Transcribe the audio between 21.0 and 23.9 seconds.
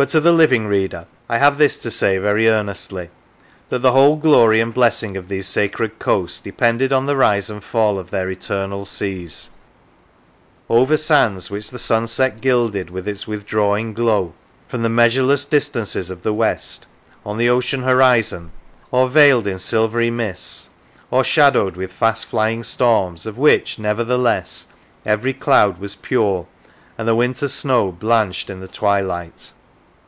or shadowed with fast flying storms, of which,